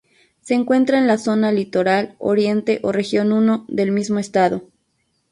[0.41, 4.63] Se encuentra en la Zona Litoral Oriente ó Región I del mismo estado.